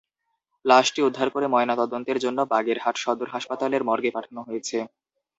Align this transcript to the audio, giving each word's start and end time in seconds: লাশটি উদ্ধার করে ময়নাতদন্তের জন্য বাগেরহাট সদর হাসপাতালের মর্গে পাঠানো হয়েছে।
লাশটি 0.65 0.99
উদ্ধার 1.03 1.27
করে 1.29 1.45
ময়নাতদন্তের 1.47 2.17
জন্য 2.19 2.39
বাগেরহাট 2.51 2.95
সদর 2.97 3.27
হাসপাতালের 3.29 3.81
মর্গে 3.89 4.11
পাঠানো 4.15 4.41
হয়েছে। 4.47 4.77